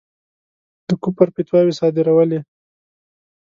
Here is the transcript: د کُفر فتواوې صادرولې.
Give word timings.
د 0.87 0.89
کُفر 1.03 1.27
فتواوې 1.35 1.73
صادرولې. 1.79 2.39